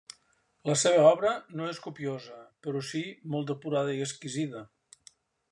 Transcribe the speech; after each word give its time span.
La 0.69 0.75
seva 0.83 1.03
obra 1.09 1.33
no 1.59 1.67
és 1.73 1.81
copiosa, 1.83 2.39
però 2.65 2.81
si 2.89 3.03
molt 3.35 3.53
depurada 3.53 3.95
i 3.99 4.03
exquisida. 4.09 4.65